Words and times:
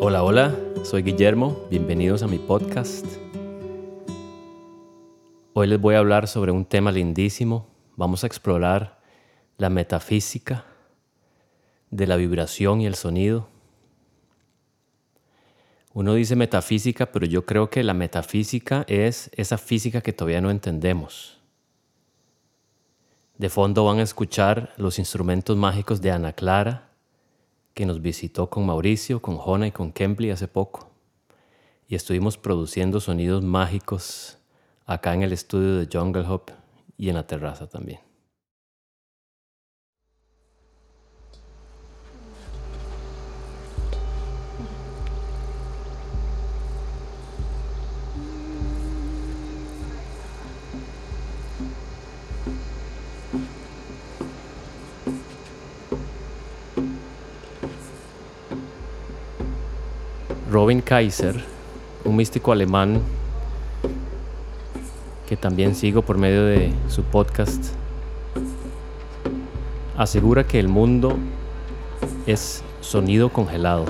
Hola, 0.00 0.22
hola, 0.22 0.54
soy 0.84 1.02
Guillermo, 1.02 1.66
bienvenidos 1.68 2.22
a 2.22 2.28
mi 2.28 2.38
podcast. 2.38 3.04
Hoy 5.52 5.66
les 5.66 5.80
voy 5.80 5.94
a 5.94 5.98
hablar 5.98 6.28
sobre 6.28 6.52
un 6.52 6.64
tema 6.64 6.92
lindísimo. 6.92 7.66
Vamos 7.96 8.22
a 8.22 8.26
explorar 8.26 9.00
la 9.58 9.70
metafísica 9.70 10.64
de 11.90 12.06
la 12.06 12.16
vibración 12.16 12.80
y 12.80 12.86
el 12.86 12.94
sonido. 12.94 13.48
Uno 15.94 16.12
dice 16.12 16.36
metafísica, 16.36 17.06
pero 17.06 17.24
yo 17.24 17.46
creo 17.46 17.70
que 17.70 17.82
la 17.82 17.94
metafísica 17.94 18.84
es 18.86 19.30
esa 19.34 19.56
física 19.56 20.02
que 20.02 20.12
todavía 20.12 20.42
no 20.42 20.50
entendemos. 20.50 21.40
De 23.38 23.50
fondo 23.50 23.84
van 23.84 23.98
a 23.98 24.02
escuchar 24.02 24.72
los 24.78 24.98
instrumentos 24.98 25.56
mágicos 25.58 26.00
de 26.00 26.10
Ana 26.10 26.32
Clara, 26.32 26.88
que 27.74 27.84
nos 27.84 28.00
visitó 28.00 28.48
con 28.48 28.64
Mauricio, 28.64 29.20
con 29.20 29.36
Jona 29.36 29.66
y 29.66 29.72
con 29.72 29.92
Kempli 29.92 30.30
hace 30.30 30.48
poco. 30.48 30.90
Y 31.86 31.96
estuvimos 31.96 32.38
produciendo 32.38 32.98
sonidos 32.98 33.42
mágicos 33.42 34.38
acá 34.86 35.12
en 35.12 35.22
el 35.22 35.34
estudio 35.34 35.76
de 35.76 35.88
Jungle 35.92 36.26
Hop 36.26 36.50
y 36.96 37.10
en 37.10 37.16
la 37.16 37.26
terraza 37.26 37.66
también. 37.66 38.05
Robin 60.66 60.80
Kaiser, 60.80 61.36
un 62.04 62.16
místico 62.16 62.50
alemán 62.50 63.00
que 65.28 65.36
también 65.36 65.76
sigo 65.76 66.02
por 66.02 66.18
medio 66.18 66.44
de 66.44 66.72
su 66.88 67.04
podcast, 67.04 67.66
asegura 69.96 70.44
que 70.44 70.58
el 70.58 70.66
mundo 70.66 71.18
es 72.26 72.64
sonido 72.80 73.28
congelado. 73.28 73.84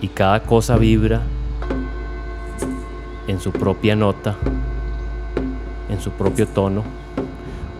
Y 0.00 0.08
cada 0.08 0.42
cosa 0.44 0.78
vibra 0.78 1.20
en 3.28 3.38
su 3.38 3.52
propia 3.52 3.94
nota 3.94 4.38
en 5.94 6.00
su 6.00 6.10
propio 6.10 6.46
tono, 6.46 6.82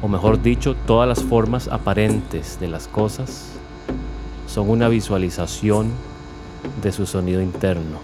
o 0.01 0.09
mejor 0.09 0.41
dicho, 0.41 0.77
todas 0.87 1.09
las 1.09 1.23
formas 1.23 1.69
aparentes 1.69 2.59
de 2.61 2.69
las 2.69 2.87
cosas 2.89 3.53
son 4.47 4.71
una 4.71 4.89
visualización 4.89 5.91
de 6.83 6.93
su 6.93 7.07
sonido 7.07 7.43
interno. 7.43 7.99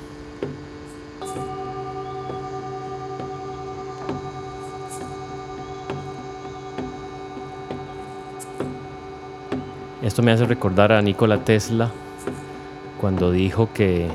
Esto 10.02 10.22
me 10.22 10.32
hace 10.32 10.44
recordar 10.44 10.90
a 10.90 11.02
Nikola 11.02 11.44
Tesla 11.44 11.90
cuando 13.00 13.30
dijo 13.30 13.68
que 13.72 14.08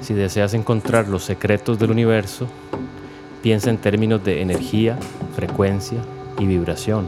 si 0.00 0.14
deseas 0.14 0.54
encontrar 0.54 1.08
los 1.08 1.24
secretos 1.24 1.78
del 1.78 1.90
universo, 1.90 2.46
piensa 3.44 3.68
en 3.68 3.76
términos 3.76 4.24
de 4.24 4.40
energía, 4.40 4.98
frecuencia 5.36 5.98
y 6.38 6.46
vibración. 6.46 7.06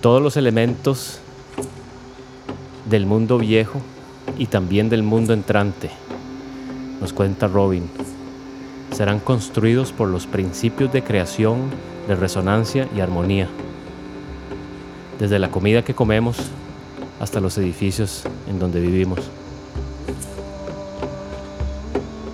Todos 0.00 0.22
los 0.22 0.36
elementos 0.36 1.18
del 2.88 3.06
mundo 3.06 3.38
viejo 3.38 3.80
y 4.38 4.46
también 4.46 4.88
del 4.88 5.02
mundo 5.02 5.32
entrante, 5.32 5.90
nos 7.00 7.12
cuenta 7.12 7.48
Robin, 7.48 7.90
serán 8.92 9.18
construidos 9.18 9.90
por 9.90 10.08
los 10.08 10.28
principios 10.28 10.92
de 10.92 11.02
creación 11.02 11.89
de 12.08 12.16
resonancia 12.16 12.88
y 12.94 13.00
armonía. 13.00 13.48
Desde 15.18 15.38
la 15.38 15.50
comida 15.50 15.82
que 15.82 15.94
comemos 15.94 16.36
hasta 17.20 17.40
los 17.40 17.56
edificios 17.58 18.24
en 18.48 18.58
donde 18.58 18.80
vivimos. 18.80 19.20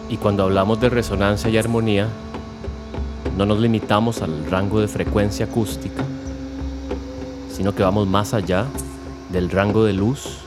Y 0.09 0.17
cuando 0.19 0.45
hablamos 0.45 0.81
de 0.81 0.89
resonancia 0.89 1.51
y 1.51 1.59
armonía, 1.59 2.09
no 3.37 3.45
nos 3.45 3.59
limitamos 3.59 4.23
al 4.23 4.47
rango 4.51 4.81
de 4.81 4.89
frecuencia 4.89 5.47
acústica, 5.47 6.05
sino 7.53 7.75
que 7.75 7.83
vamos 7.83 8.07
más 8.07 8.33
allá 8.33 8.67
del 9.31 9.51
rango 9.51 9.85
de 9.85 9.93
luz 9.93 10.39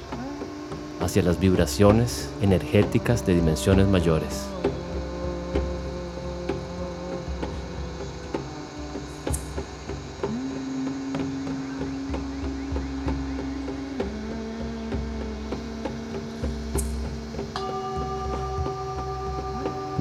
hacia 1.01 1.21
las 1.21 1.39
vibraciones 1.39 2.29
energéticas 2.41 3.25
de 3.25 3.35
dimensiones 3.35 3.87
mayores. 3.87 4.47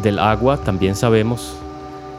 Del 0.03 0.20
agua 0.20 0.59
también 0.59 0.94
sabemos 0.94 1.56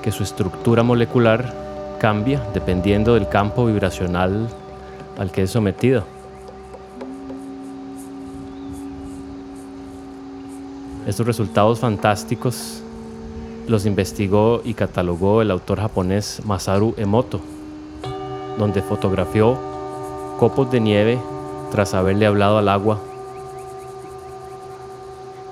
que 0.03 0.12
su 0.12 0.23
estructura 0.23 0.84
molecular 0.84 1.53
cambia 1.97 2.41
dependiendo 2.53 3.13
del 3.13 3.29
campo 3.29 3.66
vibracional 3.66 4.50
al 5.17 5.31
que 5.31 5.44
es 5.44 5.51
sometido. 5.51 6.03
Estos 11.07 11.25
resultados 11.25 11.79
fantásticos 11.79 12.84
los 13.67 13.85
investigó 13.85 14.61
y 14.66 14.73
catalogó 14.73 15.41
el 15.41 15.50
autor 15.50 15.79
japonés 15.79 16.41
Masaru 16.46 16.94
Emoto, 16.97 17.40
donde 18.57 18.81
fotografió 18.81 19.57
copos 20.38 20.69
de 20.69 20.81
nieve 20.81 21.17
tras 21.72 21.94
haberle 21.94 22.25
hablado 22.25 22.57
al 22.57 22.67
agua 22.67 23.00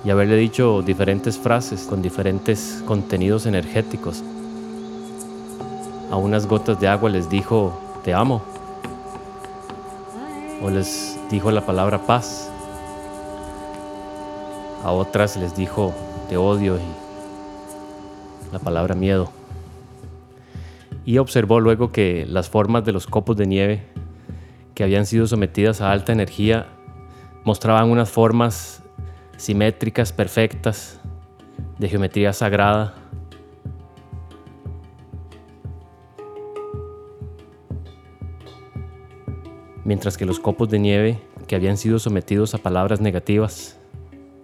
y 0.08 0.10
haberle 0.10 0.38
dicho 0.38 0.82
diferentes 0.84 1.38
frases 1.38 1.82
con 1.82 2.02
diferentes 2.02 2.82
contenidos 2.86 3.46
energéticos. 3.46 4.24
A 6.10 6.16
unas 6.16 6.48
gotas 6.48 6.80
de 6.80 6.88
agua 6.88 7.10
les 7.10 7.30
dijo, 7.30 7.78
te 8.06 8.14
amo. 8.14 8.42
O 10.64 10.70
les 10.70 11.20
dijo 11.30 11.52
la 11.52 11.66
palabra 11.66 12.06
paz. 12.06 12.50
A 14.82 14.94
otras 14.94 15.36
les 15.36 15.54
dijo, 15.58 15.94
te 16.30 16.38
odio 16.38 16.78
y 16.78 18.54
la 18.54 18.60
palabra 18.60 18.96
miedo. 18.96 19.30
Y 21.04 21.18
observó 21.18 21.60
luego 21.60 21.92
que 21.92 22.26
las 22.26 22.48
formas 22.48 22.86
de 22.86 22.94
los 22.94 23.08
copos 23.08 23.36
de 23.36 23.46
nieve 23.46 23.84
que 24.74 24.86
habían 24.86 25.06
sido 25.06 25.28
sometidas 25.28 25.82
a 25.82 25.92
alta 25.92 26.14
energía 26.14 26.68
mostraban 27.44 27.92
unas 27.92 28.10
formas 28.10 28.84
simétricas, 29.38 30.12
perfectas, 30.12 31.00
de 31.78 31.88
geometría 31.88 32.34
sagrada. 32.34 32.96
Mientras 39.86 40.18
que 40.18 40.26
los 40.26 40.40
copos 40.40 40.70
de 40.70 40.80
nieve 40.80 41.20
que 41.48 41.56
habían 41.56 41.78
sido 41.78 41.98
sometidos 41.98 42.54
a 42.54 42.58
palabras 42.58 43.00
negativas 43.00 43.80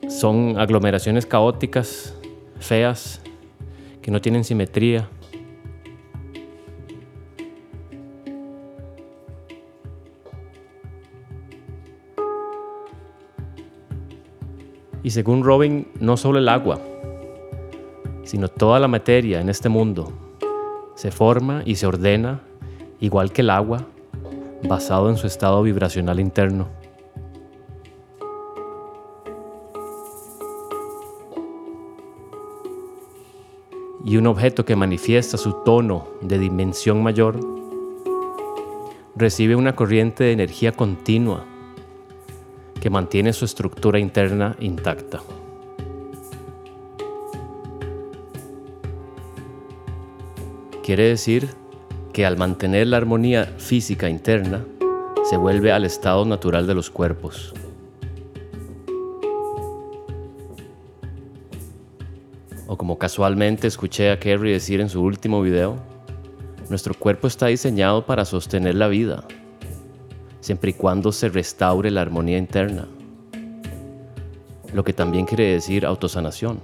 son 0.08 0.58
aglomeraciones 0.58 1.26
caóticas, 1.26 2.16
feas, 2.60 3.22
que 4.02 4.12
no 4.12 4.22
tienen 4.22 4.44
simetría, 4.44 5.10
Y 15.04 15.10
según 15.10 15.44
Robin, 15.44 15.88
no 16.00 16.16
solo 16.18 16.40
el 16.40 16.48
agua, 16.48 16.80
sino 18.24 18.48
toda 18.48 18.80
la 18.80 18.88
materia 18.88 19.42
en 19.42 19.50
este 19.50 19.68
mundo 19.70 20.14
se 20.96 21.12
forma 21.12 21.62
y 21.66 21.76
se 21.76 21.86
ordena 21.86 22.42
igual 23.00 23.34
que 23.34 23.42
el 23.42 23.50
agua, 23.50 23.86
basado 24.68 25.10
en 25.10 25.18
su 25.18 25.28
estado 25.28 25.62
vibracional 25.62 26.20
interno. 26.20 26.68
y 34.06 34.18
un 34.18 34.28
objeto 34.28 34.66
que 34.66 34.76
manifiesta 34.76 35.38
su 35.38 35.54
tono 35.64 36.08
de 36.22 36.38
dimensión 36.38 37.02
mayor 37.02 37.40
recibe 39.16 39.56
una 39.56 39.78
corriente 39.78 40.26
de 40.26 40.34
energía 40.34 40.74
continua 40.74 41.46
que 42.84 42.90
mantiene 42.90 43.32
su 43.32 43.46
estructura 43.46 43.98
interna 43.98 44.58
intacta. 44.60 45.22
Quiere 50.84 51.04
decir 51.04 51.48
que 52.12 52.26
al 52.26 52.36
mantener 52.36 52.88
la 52.88 52.98
armonía 52.98 53.46
física 53.58 54.10
interna, 54.10 54.66
se 55.24 55.38
vuelve 55.38 55.72
al 55.72 55.86
estado 55.86 56.26
natural 56.26 56.68
de 56.68 56.74
los 56.74 56.90
cuerpos. 56.90 57.54
O 62.68 62.78
como 62.78 62.98
casualmente 62.98 63.68
escuché 63.68 64.12
a 64.12 64.20
Kerry 64.20 64.52
decir 64.52 64.82
en 64.82 64.90
su 64.90 65.02
último 65.02 65.42
video, 65.42 65.78
nuestro 66.70 66.94
cuerpo 66.94 67.28
está 67.28 67.46
diseñado 67.46 68.06
para 68.06 68.26
sostener 68.26 68.76
la 68.76 68.90
vida, 68.90 69.26
siempre 70.44 70.72
y 70.72 70.74
cuando 70.74 71.14
se 71.14 71.30
restaure 71.30 71.90
la 71.90 72.02
armonía 72.02 72.38
interna, 72.38 72.86
lo 74.74 74.84
que 74.84 74.92
también 74.92 75.26
quiere 75.26 75.54
decir 75.54 75.86
autosanación. 75.86 76.60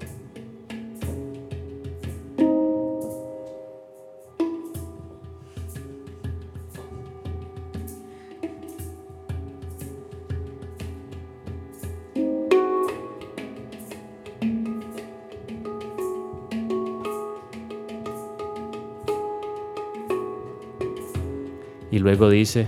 Y 21.92 22.00
luego 22.00 22.30
dice, 22.30 22.68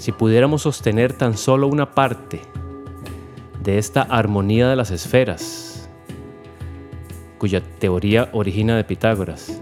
si 0.00 0.12
pudiéramos 0.12 0.62
sostener 0.62 1.12
tan 1.12 1.36
solo 1.36 1.68
una 1.68 1.90
parte 1.90 2.40
de 3.62 3.76
esta 3.76 4.00
armonía 4.00 4.66
de 4.66 4.74
las 4.74 4.90
esferas, 4.90 5.90
cuya 7.36 7.60
teoría 7.78 8.30
origina 8.32 8.78
de 8.78 8.84
Pitágoras, 8.84 9.60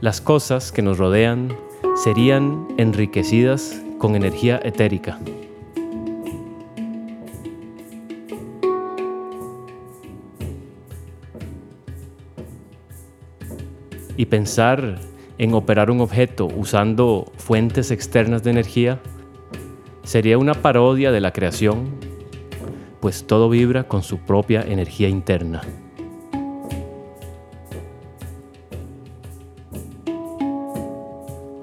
las 0.00 0.22
cosas 0.22 0.72
que 0.72 0.80
nos 0.80 0.96
rodean 0.96 1.54
serían 2.02 2.66
enriquecidas 2.78 3.82
con 3.98 4.16
energía 4.16 4.58
etérica. 4.64 5.18
Y 14.16 14.24
pensar 14.24 14.98
en 15.38 15.54
operar 15.54 15.90
un 15.90 16.00
objeto 16.00 16.48
usando 16.56 17.32
fuentes 17.36 17.90
externas 17.90 18.42
de 18.42 18.50
energía 18.50 19.00
sería 20.04 20.38
una 20.38 20.54
parodia 20.54 21.12
de 21.12 21.20
la 21.20 21.32
creación, 21.32 21.90
pues 23.00 23.26
todo 23.26 23.48
vibra 23.48 23.84
con 23.84 24.02
su 24.02 24.18
propia 24.18 24.62
energía 24.62 25.08
interna. 25.08 25.62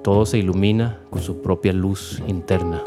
Todo 0.04 0.26
se 0.26 0.40
ilumina 0.40 1.00
con 1.10 1.22
su 1.22 1.42
propia 1.42 1.74
luz 1.74 2.22
interna. 2.28 2.82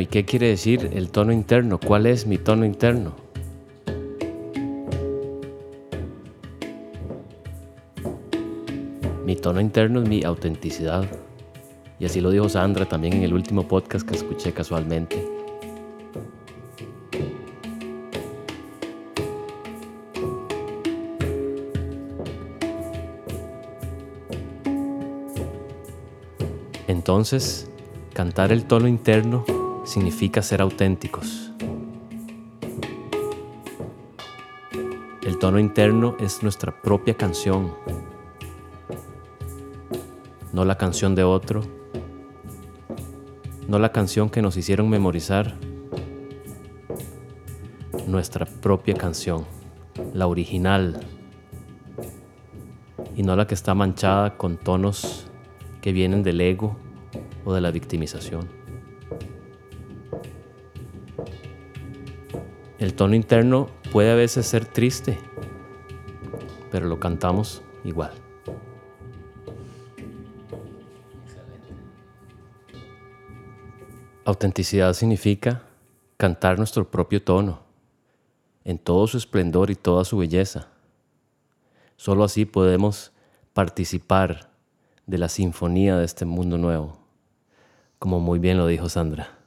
¿Y 0.00 0.06
qué 0.06 0.24
quiere 0.24 0.48
decir 0.48 0.90
el 0.94 1.10
tono 1.10 1.32
interno? 1.32 1.78
¿Cuál 1.78 2.06
es 2.06 2.26
mi 2.26 2.38
tono 2.38 2.64
interno? 2.64 3.14
Mi 9.24 9.36
tono 9.36 9.60
interno 9.60 10.02
es 10.02 10.08
mi 10.08 10.24
autenticidad. 10.24 11.04
Y 11.98 12.06
así 12.06 12.20
lo 12.20 12.30
dijo 12.30 12.48
Sandra 12.48 12.86
también 12.86 13.14
en 13.14 13.22
el 13.24 13.34
último 13.34 13.68
podcast 13.68 14.08
que 14.08 14.16
escuché 14.16 14.52
casualmente. 14.52 15.28
Entonces, 26.88 27.70
cantar 28.14 28.50
el 28.50 28.64
tono 28.64 28.88
interno 28.88 29.59
significa 29.90 30.40
ser 30.40 30.60
auténticos. 30.62 31.50
El 35.22 35.36
tono 35.40 35.58
interno 35.58 36.16
es 36.20 36.44
nuestra 36.44 36.80
propia 36.80 37.14
canción, 37.14 37.74
no 40.52 40.64
la 40.64 40.76
canción 40.76 41.16
de 41.16 41.24
otro, 41.24 41.62
no 43.66 43.80
la 43.80 43.90
canción 43.90 44.30
que 44.30 44.42
nos 44.42 44.56
hicieron 44.56 44.88
memorizar, 44.88 45.56
nuestra 48.06 48.46
propia 48.46 48.94
canción, 48.94 49.44
la 50.14 50.28
original, 50.28 51.00
y 53.16 53.24
no 53.24 53.34
la 53.34 53.48
que 53.48 53.54
está 53.54 53.74
manchada 53.74 54.36
con 54.36 54.56
tonos 54.56 55.26
que 55.82 55.92
vienen 55.92 56.22
del 56.22 56.40
ego 56.40 56.76
o 57.44 57.52
de 57.52 57.60
la 57.60 57.72
victimización. 57.72 58.59
El 62.80 62.94
tono 62.94 63.14
interno 63.14 63.68
puede 63.92 64.10
a 64.10 64.14
veces 64.14 64.46
ser 64.46 64.64
triste, 64.64 65.18
pero 66.70 66.86
lo 66.86 66.98
cantamos 66.98 67.60
igual. 67.84 68.10
Autenticidad 74.24 74.94
significa 74.94 75.62
cantar 76.16 76.56
nuestro 76.56 76.90
propio 76.90 77.22
tono, 77.22 77.60
en 78.64 78.78
todo 78.78 79.06
su 79.06 79.18
esplendor 79.18 79.70
y 79.70 79.74
toda 79.74 80.06
su 80.06 80.16
belleza. 80.16 80.68
Solo 81.96 82.24
así 82.24 82.46
podemos 82.46 83.12
participar 83.52 84.48
de 85.06 85.18
la 85.18 85.28
sinfonía 85.28 85.98
de 85.98 86.06
este 86.06 86.24
mundo 86.24 86.56
nuevo, 86.56 86.98
como 87.98 88.20
muy 88.20 88.38
bien 88.38 88.56
lo 88.56 88.66
dijo 88.66 88.88
Sandra. 88.88 89.39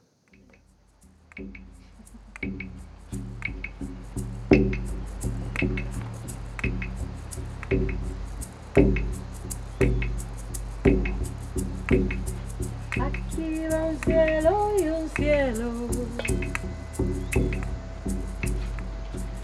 Cielo 14.04 14.70
y 14.78 14.88
un 14.88 15.08
cielo. 15.16 15.70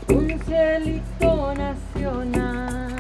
Un 0.09 0.41
cielito 0.45 1.55
nacional. 1.55 2.95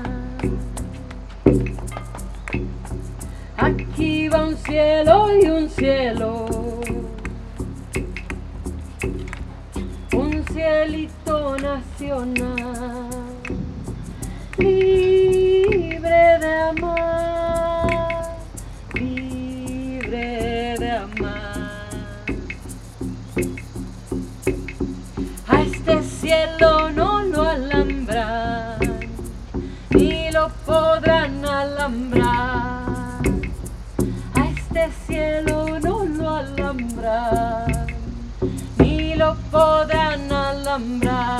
Aquí 3.56 4.28
va 4.28 4.46
un 4.46 4.56
cielo 4.56 5.40
y 5.40 5.46
un 5.48 5.68
cielo. 5.68 6.46
Un 10.12 10.44
cielito 10.52 11.19
nacional. 11.58 13.08
Libre 14.58 16.38
de 16.40 16.52
amar. 16.70 18.36
Libre 18.94 20.76
de 20.78 20.90
amar. 20.90 21.86
A 25.48 25.62
este 25.62 26.02
cielo 26.02 26.89
sombra. 40.80 41.39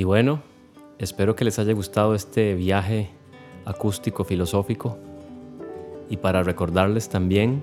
Y 0.00 0.04
bueno, 0.04 0.40
espero 0.98 1.36
que 1.36 1.44
les 1.44 1.58
haya 1.58 1.74
gustado 1.74 2.14
este 2.14 2.54
viaje 2.54 3.10
acústico 3.66 4.24
filosófico 4.24 4.96
y 6.08 6.16
para 6.16 6.42
recordarles 6.42 7.10
también 7.10 7.62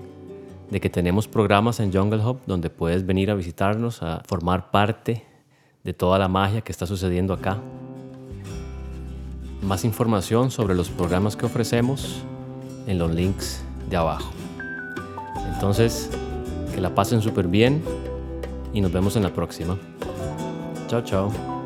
de 0.70 0.78
que 0.80 0.88
tenemos 0.88 1.26
programas 1.26 1.80
en 1.80 1.92
Jungle 1.92 2.24
Hub 2.24 2.38
donde 2.46 2.70
puedes 2.70 3.04
venir 3.04 3.32
a 3.32 3.34
visitarnos, 3.34 4.04
a 4.04 4.22
formar 4.24 4.70
parte 4.70 5.24
de 5.82 5.92
toda 5.94 6.16
la 6.20 6.28
magia 6.28 6.60
que 6.60 6.70
está 6.70 6.86
sucediendo 6.86 7.34
acá. 7.34 7.58
Más 9.60 9.84
información 9.84 10.52
sobre 10.52 10.76
los 10.76 10.90
programas 10.90 11.34
que 11.34 11.44
ofrecemos 11.44 12.22
en 12.86 12.98
los 13.00 13.12
links 13.12 13.64
de 13.90 13.96
abajo. 13.96 14.30
Entonces, 15.54 16.08
que 16.72 16.80
la 16.80 16.94
pasen 16.94 17.20
súper 17.20 17.48
bien 17.48 17.82
y 18.72 18.80
nos 18.80 18.92
vemos 18.92 19.16
en 19.16 19.24
la 19.24 19.30
próxima. 19.30 19.76
Chao, 20.86 21.02
chao. 21.02 21.57